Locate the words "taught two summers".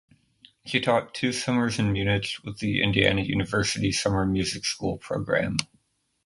0.79-1.77